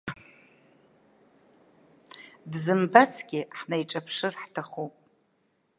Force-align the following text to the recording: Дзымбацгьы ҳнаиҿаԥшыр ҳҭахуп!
Дзымбацгьы 2.51 3.41
ҳнаиҿаԥшыр 3.57 4.33
ҳҭахуп! 4.41 4.93